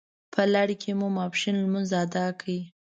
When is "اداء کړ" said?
2.03-2.47